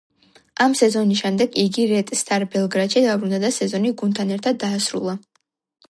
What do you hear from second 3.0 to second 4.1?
დაბრუნდა და სეზონი